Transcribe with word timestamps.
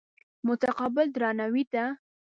متقابل 0.47 1.05
درناوي 1.15 1.63
ته. 1.73 1.83